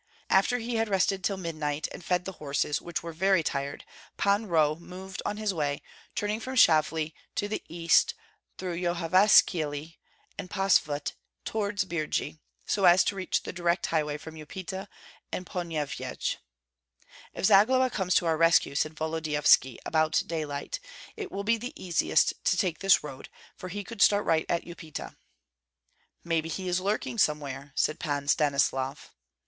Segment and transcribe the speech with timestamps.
[0.31, 3.85] After he had rested till midnight, and fed the horses, which were very tired,
[4.17, 5.83] Pan Roh moved on his way,
[6.15, 8.15] turning from Shavli to the east
[8.57, 9.97] through Yohavishkyele
[10.39, 11.13] and Posvut
[11.45, 14.87] toward Birji, so as to reach the direct highway from Upita
[15.31, 16.37] and Ponyevyej.
[17.35, 20.79] "If Zagloba comes to our rescue," said Volodyovski, about daylight,
[21.15, 25.15] "it will be easiest to take this road, for he could start right at Upita."
[26.23, 29.11] "Maybe he is lurking here somewhere," said Pan Stanislav.